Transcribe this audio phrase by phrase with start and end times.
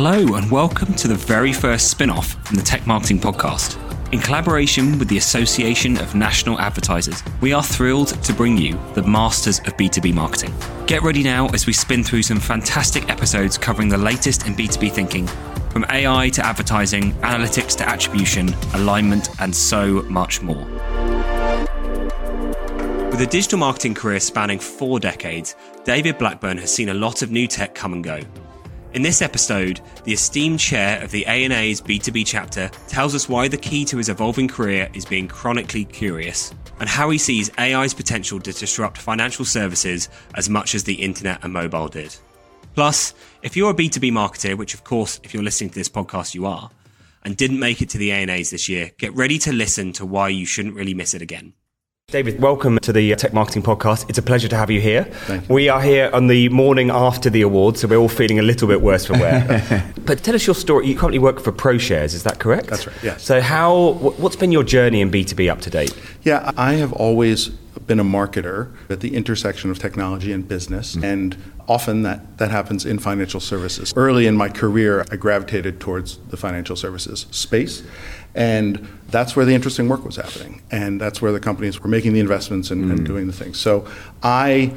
[0.00, 3.76] Hello, and welcome to the very first spin off from the Tech Marketing Podcast.
[4.12, 9.02] In collaboration with the Association of National Advertisers, we are thrilled to bring you the
[9.02, 10.54] masters of B2B marketing.
[10.86, 14.92] Get ready now as we spin through some fantastic episodes covering the latest in B2B
[14.92, 15.26] thinking,
[15.70, 20.64] from AI to advertising, analytics to attribution, alignment, and so much more.
[23.10, 27.32] With a digital marketing career spanning four decades, David Blackburn has seen a lot of
[27.32, 28.20] new tech come and go.
[28.94, 33.58] In this episode, the esteemed chair of the ANA's B2B chapter tells us why the
[33.58, 38.40] key to his evolving career is being chronically curious, and how he sees AI's potential
[38.40, 42.16] to disrupt financial services as much as the internet and mobile did.
[42.74, 43.12] Plus,
[43.42, 46.46] if you're a B2B marketer, which of course, if you're listening to this podcast, you
[46.46, 46.70] are,
[47.24, 50.30] and didn't make it to the ANAs this year, get ready to listen to why
[50.30, 51.52] you shouldn't really miss it again.
[52.10, 54.08] David, welcome to the Tech Marketing Podcast.
[54.08, 55.12] It's a pleasure to have you here.
[55.28, 55.42] You.
[55.46, 58.66] We are here on the morning after the awards, so we're all feeling a little
[58.66, 59.92] bit worse for wear.
[60.06, 60.86] but tell us your story.
[60.86, 62.68] You currently work for ProShares, is that correct?
[62.68, 63.22] That's right, yes.
[63.22, 63.92] So, how?
[64.16, 65.94] what's been your journey in B two B up to date?
[66.22, 67.50] Yeah, I have always
[67.86, 71.04] been a marketer at the intersection of technology and business, mm.
[71.04, 71.36] and
[71.68, 73.92] often that, that happens in financial services.
[73.94, 77.82] Early in my career, I gravitated towards the financial services space,
[78.34, 82.12] and that's where the interesting work was happening, and that's where the companies were making
[82.12, 83.58] the investments and, and doing the things.
[83.58, 83.86] So
[84.22, 84.74] I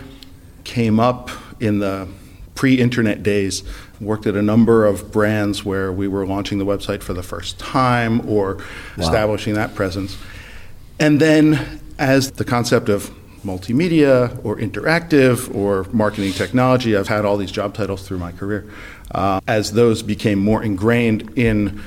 [0.63, 2.07] came up in the
[2.55, 3.63] pre-internet days
[3.99, 7.59] worked at a number of brands where we were launching the website for the first
[7.59, 8.57] time or
[8.97, 10.17] establishing that presence
[11.01, 13.09] and then, as the concept of
[13.43, 18.71] multimedia or interactive or marketing technology, I've had all these job titles through my career.
[19.09, 21.81] Uh, as those became more ingrained in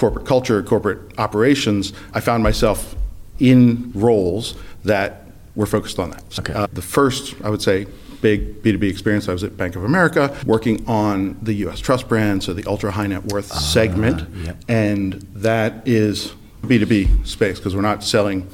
[0.00, 2.96] corporate culture, corporate operations, I found myself
[3.38, 6.38] in roles that were focused on that.
[6.38, 6.54] Okay.
[6.54, 7.86] Uh, the first, I would say,
[8.22, 12.42] big B2B experience, I was at Bank of America working on the US Trust brand,
[12.42, 14.26] so the ultra high net worth segment.
[14.36, 14.56] yep.
[14.68, 16.32] And that is
[16.62, 18.48] B2B space because we're not selling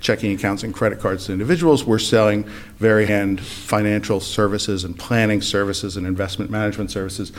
[0.00, 1.84] checking accounts and credit cards to individuals.
[1.84, 2.44] We're selling
[2.78, 7.32] very hand financial services and planning services and investment management services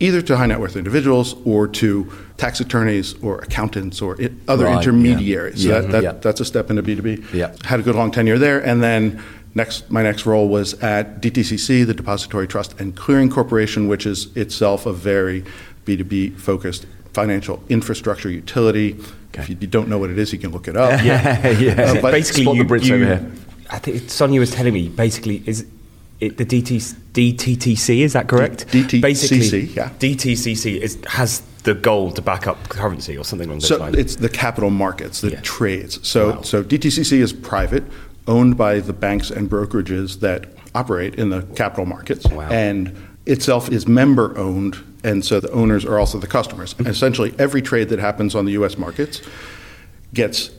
[0.00, 4.64] either to high net worth individuals or to tax attorneys or accountants or i- other
[4.64, 4.78] Right, yeah.
[4.78, 5.62] intermediaries.
[5.62, 6.12] So Yeah, that, that, yeah.
[6.12, 7.32] that's a step into B2B.
[7.32, 7.54] Yeah.
[7.64, 8.58] Had a good long tenure there.
[8.60, 9.22] And then
[9.54, 14.34] next, my next role was at DTCC, the Depository Trust and Clearing Corporation, which is
[14.36, 15.44] itself a very
[15.86, 18.96] B2B focused financial infrastructure utility.
[19.34, 21.02] If you don't know what it is, you can look it up.
[21.04, 21.72] yeah, yeah.
[21.98, 23.30] Uh, basically, you, you- over here.
[23.70, 24.88] I think Sonia was telling me.
[24.88, 25.66] Basically, is
[26.20, 28.00] it the DT, DTTC?
[28.00, 28.66] Is that correct?
[28.68, 29.90] DTCC, Basically, yeah.
[29.98, 33.96] DTCC is, has the goal to back up currency or something along those So lines.
[33.96, 35.40] it's the capital markets, the Yeah.
[35.40, 35.98] trades.
[36.06, 36.42] So Wow.
[36.42, 37.84] so DTCC is private,
[38.26, 42.48] owned by the banks and brokerages that operate in the capital markets, Wow.
[42.50, 42.92] and
[43.26, 46.74] itself is member owned, and so the owners are also the customers.
[46.74, 46.86] Mm-hmm.
[46.90, 48.76] Essentially, every trade that happens on the U.S.
[48.76, 49.22] markets
[50.12, 50.50] gets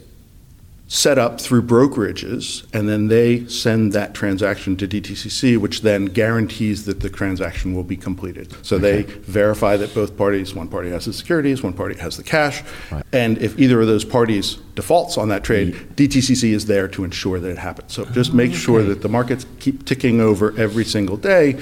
[0.88, 6.86] set up through brokerages, and then they send that transaction to DTCC, which then guarantees
[6.86, 8.54] that the transaction will be completed.
[8.64, 12.24] So they verify that both parties, one party has the securities, one party has the
[12.24, 12.64] cash,
[13.12, 15.96] and if either of those parties defaults on that trade, mm.
[15.96, 17.94] DTCC is there to ensure that it happens.
[17.94, 21.60] So just make oh, sure that the markets keep ticking over every single day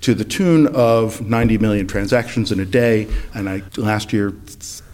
[0.00, 4.34] to the tune of 90 million transactions in a day, and I last year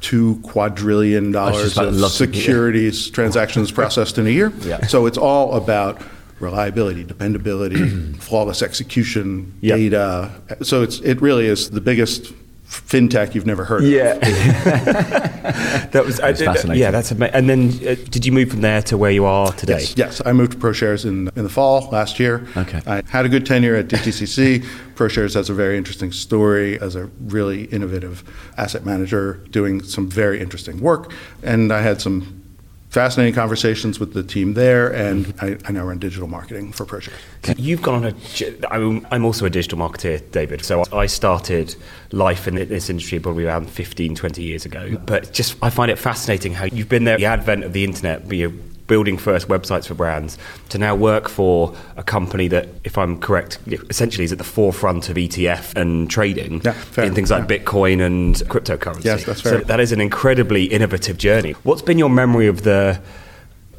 [0.01, 4.53] two quadrillion dollars of to- securities transactions processed in a year.
[4.61, 4.87] Yeah.
[4.87, 6.01] So it's all about
[6.41, 9.77] reliability, dependability, flawless execution, Yep.
[9.77, 10.31] data.
[10.63, 12.33] So it's it really is the biggest
[12.69, 13.89] fintech you've never heard of.
[13.91, 14.15] Yeah,
[15.93, 16.81] that was I That's did- fascinating.
[16.83, 17.35] Yeah, that's amazing.
[17.35, 19.81] And then, uh, did you move from there to where you are today?
[19.81, 20.23] Yes, yes.
[20.27, 22.47] I moved to ProShares in, in the fall last year.
[22.57, 22.81] Okay.
[22.87, 24.65] I had a good tenure at DTCC.
[24.95, 28.23] ProShares has a very interesting story as a really innovative
[28.57, 31.13] asset manager doing some very interesting work.
[31.43, 32.43] And I had some
[32.91, 37.13] fascinating conversations with the team there, and I, I now run digital marketing for ProShares.
[37.57, 39.05] You've gone on a.
[39.13, 40.65] I'm, also a digital marketer, David.
[40.65, 41.77] So I started
[42.13, 44.97] life in this industry probably around 15, 20 years ago.
[45.05, 48.27] But just I find it fascinating how you've been there, the advent of the internet,
[48.27, 50.37] but you building first websites for brands,
[50.71, 53.59] to now work for a company that, if I'm correct,
[53.89, 57.05] essentially is at the forefront of ETF and trading Yeah, fair.
[57.05, 57.59] in things like Yeah.
[57.59, 59.05] Bitcoin and cryptocurrency.
[59.05, 59.61] Yes, that's fair.
[59.61, 61.53] So that is an incredibly innovative journey.
[61.63, 63.01] What's been your memory of the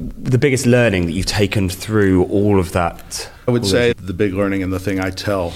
[0.00, 3.30] the biggest learning that you've taken through all of that?
[3.46, 5.52] I would say the big learning and the thing I tell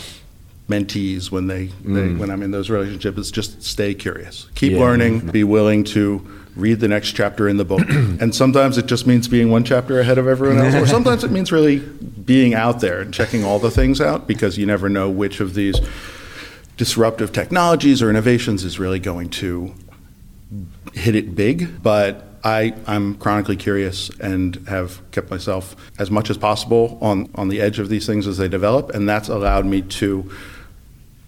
[0.68, 2.18] mentees when they, they mm.
[2.18, 4.48] when I'm in those relationships is just stay curious.
[4.54, 4.80] Keep Yeah.
[4.80, 7.82] learning, be willing to read the next chapter in the book.
[7.88, 11.30] and sometimes it just means being one chapter ahead of everyone else, or sometimes it
[11.30, 15.10] means really being out there and checking all the things out because you never know
[15.10, 15.80] which of these
[16.76, 19.74] disruptive technologies or innovations is really going to
[20.92, 21.82] hit it big.
[21.82, 27.48] But I, I'm chronically curious and have kept myself as much as possible on, on
[27.48, 30.30] the edge of these things as they develop, and that's allowed me to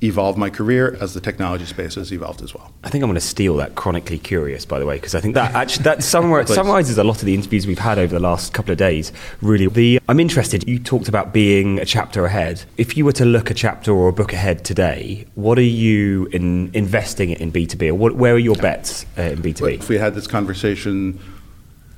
[0.02, 2.72] evolve my career as the technology space has evolved as well.
[2.84, 5.34] I think I'm going to steal that chronically curious, by the way, because I think
[5.34, 8.72] that actually that summarizes a lot of the interviews we've had over the last couple
[8.72, 9.12] of days.
[9.40, 10.68] Really, the I'm interested.
[10.68, 12.62] You talked about being a chapter ahead.
[12.76, 16.26] If you were to look a chapter or a book ahead today, what are you
[16.26, 19.74] in investing in B2B, or what, where are your bets uh, in B2B?
[19.74, 21.18] If we had this conversation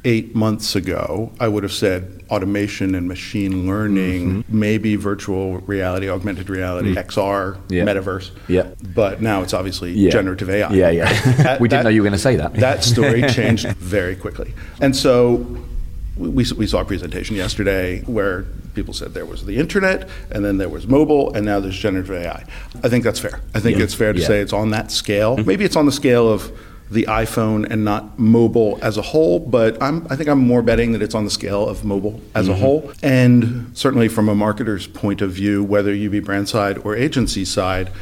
[0.05, 4.59] eight months ago, I would have said automation and machine learning, mm-hmm.
[4.59, 7.05] maybe virtual reality, augmented reality, mm.
[7.05, 7.85] XR, yeah.
[7.85, 8.31] metaverse.
[8.47, 8.71] Yeah.
[8.95, 10.11] But now it's obviously yeah.
[10.11, 10.73] generative AI.
[10.73, 11.21] Yeah, yeah.
[11.43, 12.55] that, we didn't that, know you were going to say that.
[12.55, 14.55] that story changed very quickly.
[14.81, 15.59] And so
[16.17, 18.45] we, we saw a presentation yesterday where
[18.75, 22.13] people said there was the internet and then there was mobile and now there's generative
[22.13, 22.45] AI.
[22.83, 23.41] I think that's fair.
[23.55, 23.85] I think yeah.
[23.85, 25.37] it's fair to say it's on that scale.
[25.37, 25.49] Mm-hmm.
[25.49, 26.53] Maybe it's on the scale of
[26.91, 30.93] the iPhone and not mobile as a whole, but I'm, I think I'm more betting
[30.93, 32.55] that it's on the scale of mobile as mm-hmm.
[32.55, 32.93] a whole.
[33.03, 37.45] And certainly from a marketer's point of view, whether you be brand side or agency
[37.45, 37.93] side,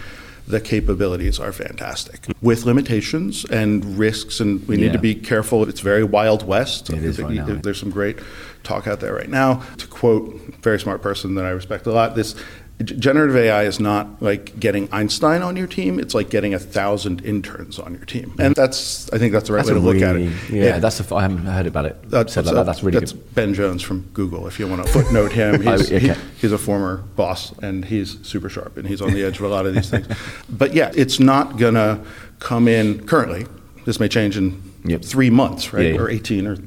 [0.47, 4.93] the capabilities are fantastic with limitations and risks, and we need yeah.
[4.93, 5.69] to be careful.
[5.69, 6.89] It's very wild west.
[6.91, 7.47] It is right now.
[7.47, 8.19] There's some great
[8.63, 9.63] talk out there right now.
[9.79, 12.37] To quote a very smart person that I respect a lot, this
[12.85, 15.99] generative AI is not like getting Einstein on your team.
[15.99, 19.55] It's like getting a thousand interns on your team, and that's I think that's the
[19.55, 20.51] right that's way to really, look at it.
[20.51, 22.11] Yeah, that's a, I haven't heard about it.
[22.11, 22.67] That's, Said like that.
[22.67, 23.35] that's really that's good.
[23.35, 24.47] Ben Jones from Google.
[24.47, 25.99] If you want to footnote him, he's, okay.
[25.99, 29.45] he, he's a former boss, and he's super sharp, and he's on the edge of
[29.45, 30.07] a lot of these things.
[30.51, 32.05] But yeah, it's not gonna
[32.41, 33.47] come in currently.
[33.87, 35.03] This may change in yep.
[35.03, 36.01] three months, right, yeah, yeah.
[36.01, 36.59] or eighteen, or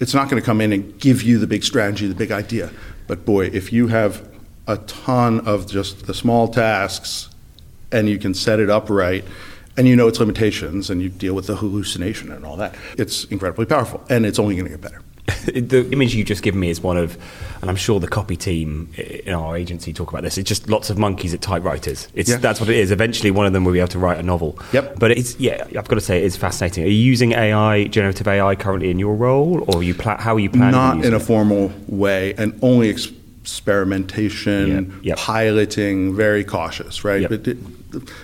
[0.00, 2.70] it's not going to come in and give you the big strategy, the big idea.
[3.06, 4.28] But boy, if you have
[4.66, 7.28] a ton of just the small tasks
[7.92, 9.24] and you can set it up right
[9.76, 13.24] and you know its limitations and you deal with the hallucination and all that, it's
[13.24, 15.02] incredibly powerful and it's only going to get better.
[15.46, 17.18] the image you just given me is one of,
[17.60, 20.38] and I'm sure the copy team in our agency talk about this.
[20.38, 22.06] It's just lots of monkeys at typewriters.
[22.14, 22.36] It's yeah.
[22.36, 22.92] that's what it is.
[22.92, 24.56] Eventually, one of them will be able to write a novel.
[24.72, 25.00] Yep.
[25.00, 26.84] But it's yeah, I've got to say, it's fascinating.
[26.84, 30.40] Are you using AI, generative AI, currently in your role, or you pla- how are
[30.40, 30.72] you planning?
[30.72, 32.90] Not in a formal way, and only.
[32.90, 33.10] Ex-
[33.46, 35.04] experimentation, yep.
[35.04, 35.18] Yep.
[35.18, 37.20] piloting, very cautious, right?
[37.20, 37.30] Yep.
[37.30, 37.58] But it,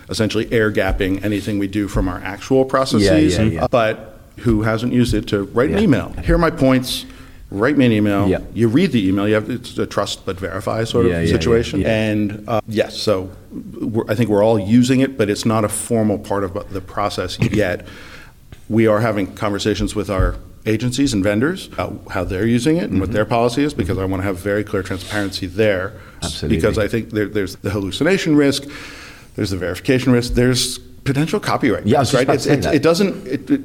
[0.09, 3.37] essentially air gapping anything we do from our actual processes.
[3.37, 3.67] Yeah, yeah, yeah.
[3.71, 6.11] But who hasn't used it to write an email?
[6.25, 7.07] Here are my points.
[7.53, 8.29] Write me an email.
[8.53, 9.29] You read the email.
[9.29, 11.87] You have it's a trust but verify sort of situation.
[11.87, 13.31] And uh, yes, so
[14.09, 17.39] I think we're all using it, but it's not a formal part of the process
[17.39, 17.87] yet.
[18.69, 23.01] we are having conversations with our agencies and vendors how they're using it and mm-hmm.
[23.01, 25.95] what their policy is because I want to have very clear transparency there.
[26.23, 26.57] Absolutely.
[26.57, 28.65] Because I think there, there's the hallucination risk,
[29.35, 31.87] there's the verification risk, there's potential copyright.
[31.87, 32.29] Yeah, risk, right?
[32.29, 33.61] It, it, it, doesn't it, it,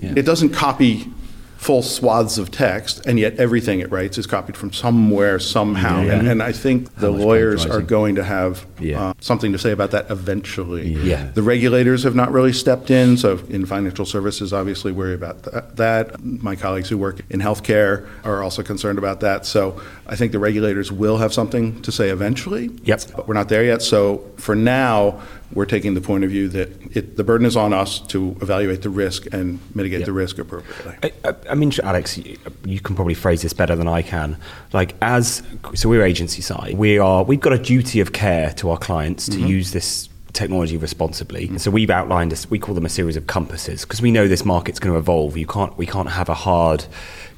[0.00, 0.14] yeah.
[0.16, 1.12] it doesn't copy
[1.60, 6.00] full swaths of text, and yet everything it writes is copied from somewhere, somehow.
[6.00, 6.14] Yeah.
[6.14, 9.08] And, and, I think the lawyers are going to have yeah.
[9.08, 10.88] uh, something to say about that eventually.
[10.88, 11.30] Yeah.
[11.34, 15.76] The regulators have not really stepped in, so in financial services, obviously worry about that.
[15.76, 16.24] that.
[16.24, 19.44] My colleagues who work in healthcare are also concerned about that.
[19.44, 22.68] So I think the regulators will have something to say eventually.
[22.82, 23.02] Yep.
[23.14, 23.80] But we're not there yet.
[23.80, 27.72] So for now, we're taking the point of view that it, the burden is on
[27.72, 30.06] us to evaluate the risk and mitigate yep.
[30.06, 31.12] the risk appropriately.
[31.24, 34.36] I, I, mean, Alex, you, you, can probably phrase this better than I can.
[34.72, 35.44] Like, as
[35.74, 36.74] so, we're agency side.
[36.76, 39.46] We are we've got a duty of care to our clients to mm-hmm.
[39.46, 41.46] use this technology responsibly.
[41.46, 41.56] Mm-hmm.
[41.58, 42.48] So we've outlined this.
[42.50, 45.36] We call them a series of compasses because we know this market's going to evolve.
[45.36, 46.84] You can't we can't have a hard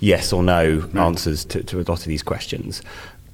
[0.01, 2.83] yes or no answers to, to a lot of these questions.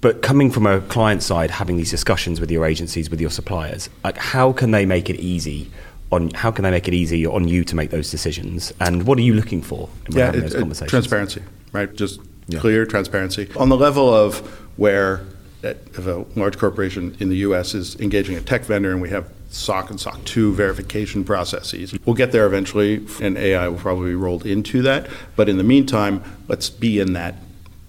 [0.01, 3.91] But coming from a client side, having these discussions with your agencies, with your suppliers,
[4.05, 5.71] like how can they make it easy?
[6.11, 8.73] On how can they make it easy on you to make those decisions?
[8.81, 10.91] And what are you looking for in yeah, having it, those conversations?
[10.91, 11.93] Transparency, right?
[11.95, 12.61] Just yeah.
[12.61, 14.39] clear transparency on the level of
[14.79, 15.27] where
[15.63, 17.75] if a large corporation in the U.S.
[17.75, 21.95] is engaging a tech vendor and we have SOC and SOC 2 verification processes.
[22.05, 25.09] We'll get there eventually, and AI will probably be rolled into that.
[25.37, 27.35] But in the meantime, let's be in that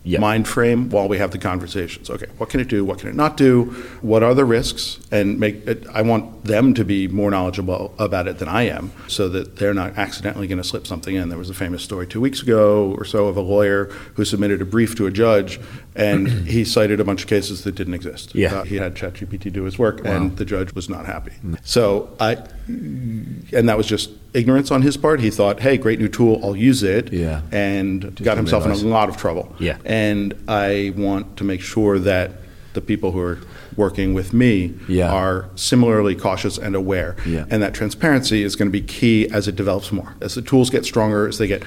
[0.03, 0.21] yep.
[0.21, 2.09] mind frame while we have the conversations.
[2.09, 2.85] Okay, what can it do?
[2.85, 3.65] What can it not do?
[4.01, 4.99] What are the risks?
[5.11, 8.91] And make it, I want them to be more knowledgeable about it than I am,
[9.07, 11.29] so that they're not accidentally going to slip something in.
[11.29, 14.61] There was a famous story two weeks ago or so of a lawyer who submitted
[14.61, 15.59] a brief to a judge,
[15.95, 18.33] and he cited a bunch of cases that didn't exist.
[18.35, 20.11] Yeah, uh, he had ChatGPT do his work, wow.
[20.15, 21.33] and the judge was not happy.
[21.63, 22.37] So I,
[22.67, 25.19] and that was just ignorance on his part.
[25.21, 27.41] He thought, "Hey, great new tool, I'll use it," yeah.
[27.51, 28.83] and Just got himself realize.
[28.83, 29.55] in a lot of trouble.
[29.59, 29.77] Yeah.
[29.85, 32.31] And I want to make sure that
[32.73, 33.39] the people who are
[33.75, 35.11] working with me Yeah.
[35.11, 37.15] are similarly cautious and aware.
[37.25, 37.45] Yeah.
[37.49, 40.13] And that transparency is going to be key as it develops more.
[40.21, 41.63] As the tools get stronger, as they get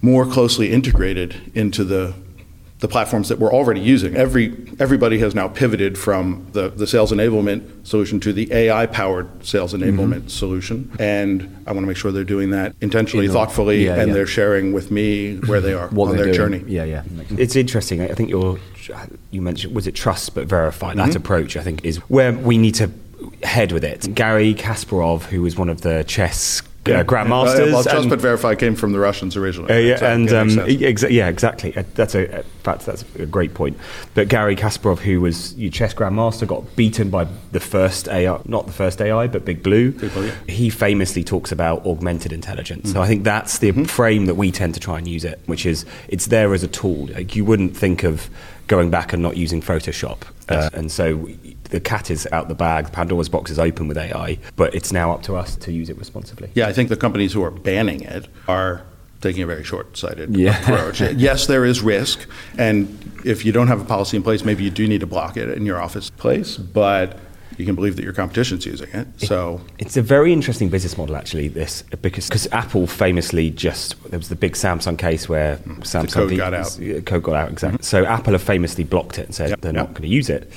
[0.00, 2.14] more closely integrated into the
[2.80, 4.16] the platforms that we're already using.
[4.16, 9.44] Every everybody has now pivoted from the, the sales enablement solution to the AI powered
[9.44, 10.90] sales enablement solution.
[11.00, 14.14] And I want to make sure they're doing that intentionally, thoughtfully, yeah, and yeah.
[14.14, 16.34] they're sharing with me where they are on their doing.
[16.34, 16.64] journey.
[16.66, 17.02] Yeah, yeah.
[17.30, 18.00] It's interesting.
[18.02, 18.58] I think you're,
[19.32, 20.94] you mentioned, was it trust but verify?
[20.94, 21.16] That Mm-hmm.
[21.16, 22.90] approach, I think, is where we need to
[23.42, 24.14] head with it.
[24.14, 27.72] Garry Kasparov, who was one of the chess uh, grandmasters.
[27.72, 29.70] well, trust and- but verify came from the Russians originally.
[29.70, 29.84] Uh, right?
[29.84, 31.76] yeah, So and um, exa- yeah, exactly.
[31.76, 32.42] Uh, That's a in
[32.74, 33.76] fact that's a great point.
[34.14, 38.66] But Garry Kasparov, who was your chess grandmaster, got beaten by the first AI, not
[38.66, 39.92] the first AI, but Big Blue.
[39.92, 40.34] Big Blue, yeah.
[40.46, 42.88] He famously talks about augmented intelligence.
[42.88, 42.92] Mm-hmm.
[42.98, 45.64] So I think that's the frame that we tend to try and use it, which
[45.64, 47.06] is it's there as a tool.
[47.06, 48.28] Like you wouldn't think of
[48.68, 50.18] going back and not using Photoshop.
[50.48, 51.28] Uh, and so
[51.70, 52.92] the cat is out the bag.
[52.92, 55.98] Pandora's box is open with AI, but it's now up to us to use it
[55.98, 56.50] responsibly.
[56.54, 58.82] Yeah, I think the companies who are banning it are
[59.20, 60.58] taking a very short-sighted Yeah.
[60.60, 61.00] approach.
[61.16, 62.86] yes, there is risk, and
[63.24, 65.48] if you don't have a policy in place, maybe you do need to block it
[65.50, 67.18] in your office place, but
[67.56, 69.06] you can believe that your competition's using it.
[69.18, 71.48] So It's a very interesting business model, actually.
[71.48, 76.36] This because because Apple famously just there was the big Samsung case where Samsung code
[76.36, 76.66] got out.
[76.66, 77.00] Mm-hmm.
[77.00, 77.82] Code got out exactly.
[77.82, 79.88] So Apple have famously blocked it and said Yep, they're yep.
[79.88, 80.50] not going to use it.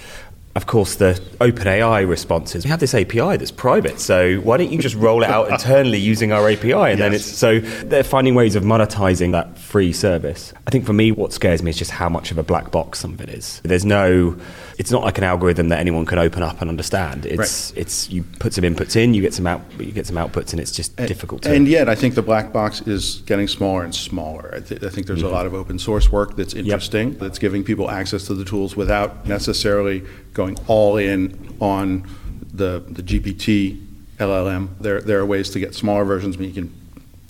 [0.53, 4.71] Of course, the OpenAI response is we have this API that's private, so why don't
[4.71, 6.73] you just roll it out internally using our API?
[6.73, 10.53] And then it's so they're finding ways of monetizing that free service.
[10.67, 12.99] I think for me, what scares me is just how much of a black box
[12.99, 13.61] some of it is.
[13.63, 14.37] There's no,
[14.77, 17.25] it's not like an algorithm that anyone can open up and understand.
[17.25, 20.51] It's it's you put some inputs in, you get some out, you get some outputs,
[20.51, 21.53] and it's just difficult to.
[21.53, 24.53] And yet, I think the black box is getting smaller and smaller.
[24.53, 25.33] I, th- I think there's a mm-hmm.
[25.33, 29.25] lot of open source work that's interesting, that's giving people access to the tools without
[29.25, 30.03] necessarily
[30.33, 32.07] going all in on
[32.53, 33.85] the, the GPT
[34.17, 34.77] LLM.
[34.79, 36.80] There, there are ways to get smaller versions, but you can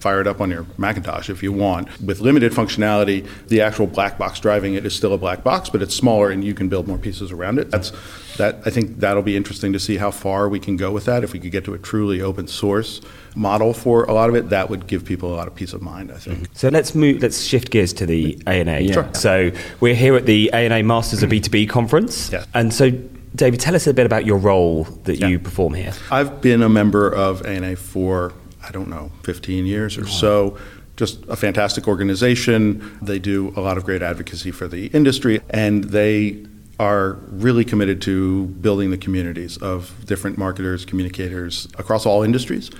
[0.02, 1.88] fire it up on your Macintosh if you want.
[2.02, 5.82] With limited functionality, the actual black box driving it is still a black box, but
[5.82, 7.70] it's smaller and you can build more pieces around it.
[7.72, 7.92] That's
[8.38, 11.24] that I think that'll be interesting to see how far we can go with that.
[11.24, 13.02] If we could get to a truly open source
[13.36, 15.82] model for a lot of it, that would give people a lot of peace of
[15.82, 16.40] mind, I think.
[16.40, 16.54] Mm-hmm.
[16.56, 17.22] So let's move.
[17.22, 18.92] Let's shift gears to the ANA.
[18.94, 19.10] Sure.
[19.14, 21.32] So we're here at the ANA Masters of mm-hmm.
[21.32, 22.32] B two B conference.
[22.32, 22.48] Yes.
[22.54, 22.90] And so,
[23.36, 25.28] David, tell us a bit about your role that Yeah.
[25.28, 25.94] you perform here.
[26.10, 30.58] I've been a member of ANA for, I don't know, 15 years or so.
[30.98, 32.98] Just a fantastic organization.
[33.02, 36.46] They do a lot of great advocacy for the industry, and they
[36.80, 42.72] are really committed to building the communities of different marketers, communicators across all industries.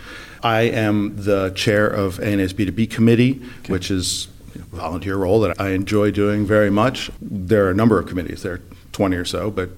[0.44, 5.70] I am the chair of ANA's B2B committee, which is a volunteer role that I
[5.70, 7.12] enjoy doing very much.
[7.22, 8.62] There are a number of committees, there are
[8.92, 9.70] 20 or so, but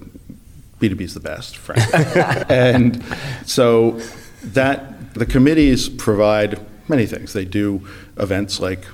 [0.79, 1.99] B2B is the best, frankly.
[2.49, 3.03] and
[3.45, 3.99] so
[4.43, 7.33] that the committees provide many things.
[7.33, 8.85] They do events like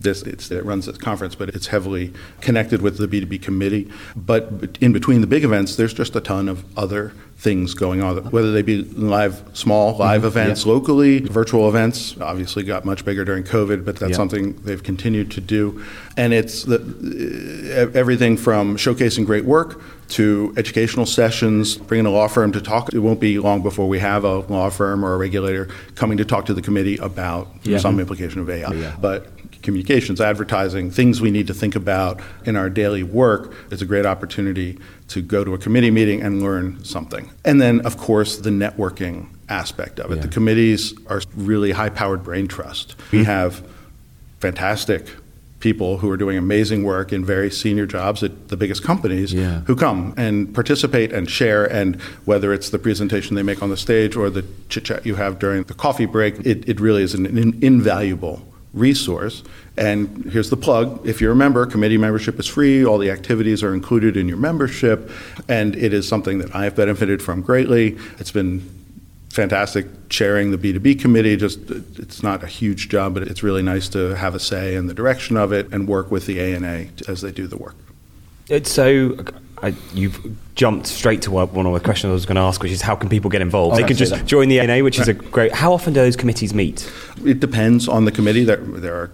[0.00, 3.90] this, it's, it runs this conference, but it's heavily connected with the B2B committee.
[4.16, 8.18] But in between the big events, there's just a ton of other things going on,
[8.30, 10.02] whether they be live, small mm-hmm.
[10.02, 14.16] live events locally, virtual events, obviously got much bigger during COVID, but that's Yeah.
[14.16, 15.82] something they've continued to do.
[16.18, 22.52] And it's the, everything from showcasing great work to educational sessions, bringing a law firm
[22.52, 22.92] to talk.
[22.92, 26.26] It won't be long before we have a law firm or a regulator coming to
[26.26, 27.78] talk to the committee about Yeah.
[27.78, 28.72] some implication of AI.
[28.74, 28.96] Yeah.
[29.00, 29.28] But
[29.62, 34.06] communications, advertising, things we need to think about in our daily work is a great
[34.06, 37.30] opportunity to go to a committee meeting and learn something.
[37.44, 40.16] And then, of course, the networking aspect of it.
[40.16, 40.22] Yeah.
[40.22, 42.94] The committees are really high powered brain trust.
[43.10, 43.24] We hmm.
[43.24, 43.66] have
[44.38, 45.08] fantastic
[45.60, 49.60] people who are doing amazing work in very senior jobs at the biggest companies Yeah.
[49.66, 53.76] who come and participate and share and whether it's the presentation they make on the
[53.76, 57.12] stage or the chit chat you have during the coffee break it, it really is
[57.12, 59.42] an in, invaluable resource.
[59.76, 61.06] And here's the plug.
[61.06, 62.84] If you're a member committee membership is free.
[62.84, 65.10] All the activities are included in your membership.
[65.48, 67.98] And it is something that i've benefited from greatly.
[68.18, 68.68] It's been
[69.30, 71.36] fantastic chairing the B2B committee.
[71.36, 74.86] Just it's not a huge job, but it's really nice to have a say in
[74.86, 77.76] the direction of it and work with the ANA as they do the work.
[78.48, 79.16] It's so
[79.62, 80.18] I, you've
[80.54, 82.96] jumped straight to one of the questions I was going to ask, which is how
[82.96, 83.74] can people get involved?
[83.74, 84.24] Oh, they could just it.
[84.24, 85.52] join the ANA, which is a great.
[85.52, 86.90] How often do those committees meet?
[87.24, 88.44] It depends on the committee.
[88.44, 89.10] There, there are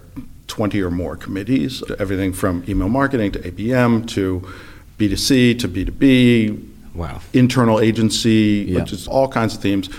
[0.47, 4.47] 20 or more committees, everything from email marketing to ABM to
[4.97, 6.63] B2C to B2B,
[6.95, 7.19] Wow.
[7.33, 8.79] internal agency, Yeah.
[8.79, 9.89] which is all kinds of themes.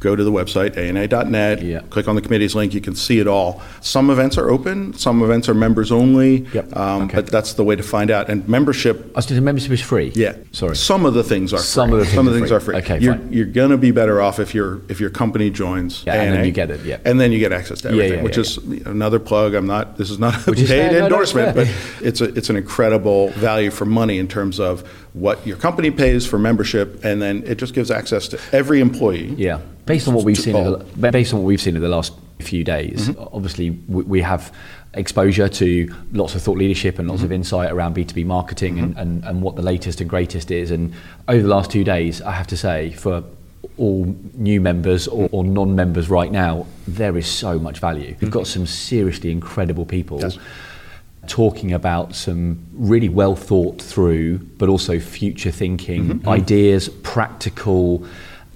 [0.00, 1.80] Go to the website, ana.net, yeah.
[1.90, 3.62] click on the committee's link, you can see it all.
[3.80, 6.74] Some events are open, some events are members only, yep.
[6.76, 7.16] um, okay.
[7.16, 8.28] but that's the way to find out.
[8.28, 9.10] And membership.
[9.14, 10.12] I was membership is free?
[10.14, 10.36] Yeah.
[10.52, 10.76] Sorry.
[10.76, 11.98] Some of the things are some free.
[11.98, 12.76] Of the things some of the things are free.
[12.76, 13.32] Okay, you're, fine.
[13.32, 16.22] You're going to be better off if, your if your company joins yeah, ANA.
[16.22, 16.98] And then you get it, yeah.
[17.04, 19.54] And then you get access to everything, yeah, yeah, which is another plug.
[19.54, 22.24] I'm not, this is not a Which paid fair, endorsement, no, no, but it's, a,
[22.36, 27.02] it's an incredible value for money in terms of what your company pays for membership,
[27.02, 29.32] and then it just gives access to every employee.
[29.34, 32.12] Yeah, based on what we've seen, the, based on what we've seen in the last
[32.40, 33.34] few days, mm-hmm.
[33.34, 34.52] obviously we, we, have
[34.94, 37.26] exposure to lots of thought leadership and lots mm-hmm.
[37.26, 38.84] of insight around B2B marketing mm-hmm.
[38.84, 40.70] and, and, and what the latest and greatest is.
[40.70, 40.92] And
[41.28, 43.24] over the last two days, I have to say, for
[43.78, 48.16] all new members or, or non-members right now, there is so much value.
[48.20, 50.20] We've got some seriously incredible people.
[50.20, 50.38] Yes
[51.26, 56.28] talking about some really well thought through, but also future thinking mm-hmm.
[56.28, 58.06] ideas, practical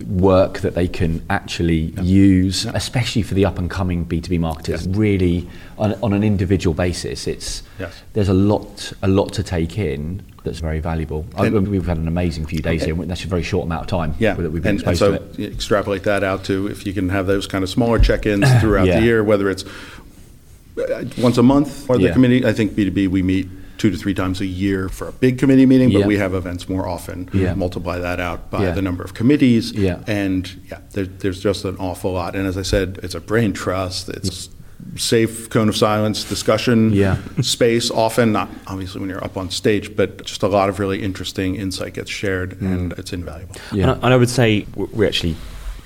[0.07, 2.03] work that they can actually yeah.
[2.03, 2.73] use, yeah.
[2.75, 4.87] especially for the up and coming B2B marketers.
[4.87, 4.97] Yes.
[4.97, 8.03] Really, on, on, an individual basis, it's yes.
[8.13, 11.27] there's a lot a lot to take in that's very valuable.
[11.37, 12.95] I, we've had an amazing few days okay.
[12.95, 13.05] here.
[13.07, 14.15] That's a very short amount of time.
[14.19, 15.53] Yeah, that we've been and, exposed and so to it.
[15.53, 19.01] extrapolate that out to if you can have those kind of smaller check-ins throughout yeah.
[19.01, 19.65] the year, whether it's
[20.79, 22.45] uh, once a month or the committee.
[22.45, 23.49] I think B2B we meet
[23.81, 26.07] two to three times a year for a big committee meeting, but yeah.
[26.07, 27.31] we have events more often.
[27.33, 27.55] Yeah.
[27.55, 28.73] Multiply that out by yeah.
[28.73, 29.73] the number of committees.
[29.73, 30.05] Yeah.
[30.07, 32.37] And yeah, there, there's just an awful lot.
[32.37, 34.11] And as I said, it's a brain trust.
[34.11, 34.51] It's
[34.97, 37.19] safe cone of silence discussion yeah.
[37.43, 41.03] space often not obviously when you're up on stage but just a lot of really
[41.03, 42.63] interesting insight gets shared mm.
[42.63, 43.83] and it's invaluable yeah.
[43.83, 45.37] and, I, and I would say we're actually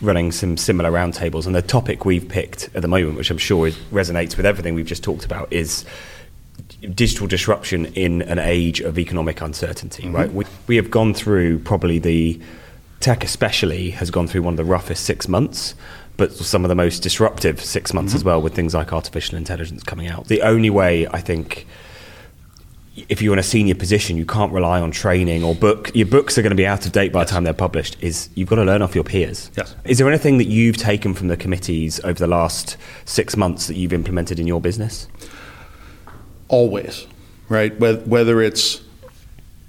[0.01, 1.47] running some similar roundtables.
[1.47, 4.87] And the topic we've picked at the moment, which I'm sure resonates with everything we've
[4.87, 5.85] just talked about, is
[6.89, 10.05] digital disruption in an age of economic uncertainty.
[10.05, 10.17] Mm-hmm.
[10.17, 10.33] Right?
[10.33, 12.41] We, we have gone through probably the
[13.01, 15.75] tech, especially, has gone through one of the roughest six months.
[16.17, 18.19] But some of the most disruptive six months mm-hmm.
[18.19, 20.29] as well, with things like artificial intelligence coming out.
[20.29, 21.67] The only way I think
[23.09, 25.91] if you're in a senior position, you can't rely on training or book.
[25.95, 27.29] Your books are going to be out of date by yes.
[27.29, 27.97] the time they're published.
[28.01, 29.51] Is you've got to learn off your peers.
[29.57, 29.75] Yes.
[29.85, 33.75] Is there anything that you've taken from the committees over the last six months that
[33.75, 35.09] you've implemented in your business?
[36.49, 37.07] Always,
[37.49, 37.79] right?
[37.79, 38.83] Whether it's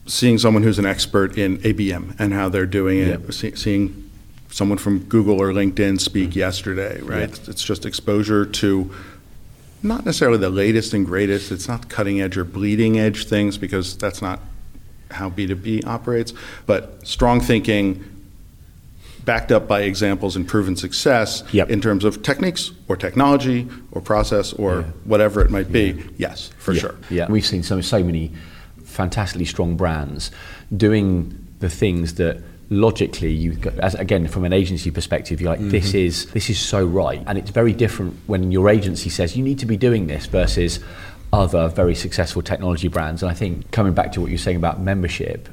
[0.07, 3.57] seeing someone who's an expert in ABM and how they're doing it, yep.
[3.57, 4.09] seeing
[4.51, 6.39] someone from Google or LinkedIn speak mm-hmm.
[6.39, 7.29] yesterday, right?
[7.29, 7.49] Yep.
[7.49, 8.91] It's just exposure to
[9.83, 11.51] not necessarily the latest and greatest.
[11.51, 14.39] It's not cutting edge or bleeding edge things because that's not
[15.11, 16.33] how B2B operates,
[16.65, 18.03] but strong thinking
[19.25, 21.69] backed up by examples and proven success yep.
[21.69, 24.87] in terms of techniques or technology or process or yeah.
[25.03, 25.91] whatever it might be.
[25.91, 26.03] Yeah.
[26.17, 26.79] Yes, for yeah.
[26.79, 26.95] sure.
[27.09, 28.31] Yeah, we've seen so so many
[28.83, 30.31] fantastically strong brands
[30.75, 35.69] doing the things that logically you as again from an agency perspective you're like mm-hmm.
[35.69, 39.43] this is this is so right and it's very different when your agency says you
[39.43, 40.79] need to be doing this versus
[41.31, 44.79] other very successful technology brands and I think coming back to what you're saying about
[44.79, 45.49] membership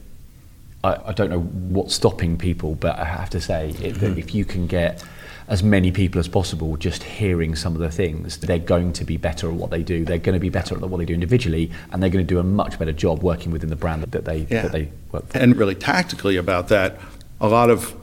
[0.85, 3.99] I, I don't know what's stopping people but I have to say it, mm-hmm.
[4.01, 5.03] that if you can get
[5.49, 9.17] as many people as possible just hearing some of the things they're going to be
[9.17, 11.71] better at what they do they're going to be better at what they do individually
[11.91, 14.47] and they're going to do a much better job working within the brand that they
[14.51, 14.63] yeah.
[14.63, 16.99] that they work for and really tactically about that
[17.41, 17.95] a lot of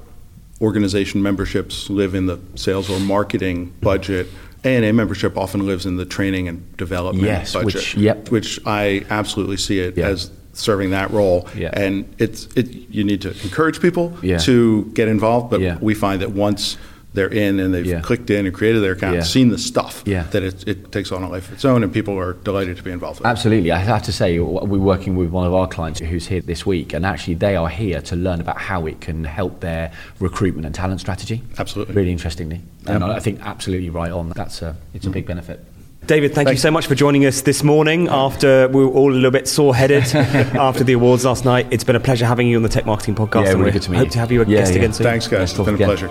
[0.62, 4.28] organization memberships live in the sales or marketing budget
[4.64, 8.30] ANA membership often lives in the training and development yes, budget, which, yep.
[8.30, 10.10] which I absolutely see it yep.
[10.10, 11.48] as serving that role.
[11.56, 11.70] Yeah.
[11.74, 14.38] And it's it you need to encourage people yeah.
[14.40, 15.78] to get involved, but yeah.
[15.80, 16.78] we find that once
[17.14, 20.24] they're in and they've clicked in and created their account, seen the stuff, yeah.
[20.24, 22.84] that it, it, takes on a life of its own, and people are delighted to
[22.84, 23.22] be involved.
[23.26, 26.66] Absolutely, I have to say we're working with one of our clients who's here this
[26.66, 30.66] week, and actually they are here to learn about how it can help their recruitment
[30.66, 31.42] and talent strategy.
[31.58, 34.30] Absolutely, really interestingly, and I think absolutely right on.
[34.30, 35.14] That's a it's a mm-hmm.
[35.14, 35.66] big benefit.
[36.10, 36.58] David, thank Thanks.
[36.58, 39.48] you so much for joining us this morning after we were all a little bit
[39.48, 41.68] sore headed after the awards last night.
[41.70, 43.46] It's been a pleasure having you on the Tech Marketing Podcast.
[43.46, 44.12] Yeah, really good to meet hope you.
[44.14, 44.78] to have you a yeah, guest yeah.
[44.80, 45.04] again soon.
[45.04, 45.52] Thanks, guys.
[45.52, 45.88] It's been again.
[45.88, 46.10] a pleasure.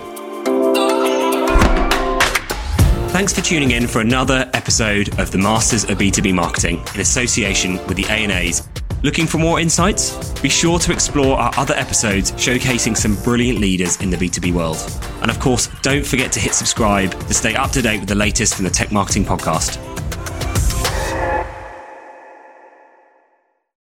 [3.09, 7.85] Thanks for tuning in for another episode of the Masters of B2B Marketing in association
[7.85, 8.68] with the ANAs.
[9.01, 10.17] Looking for more insights?
[10.41, 14.77] Be sure to explore our other episodes showcasing some brilliant leaders in the B2B world.
[15.21, 18.15] And of course, don't forget to hit subscribe to stay up to date with the
[18.15, 19.77] latest from the Tech Marketing Podcast.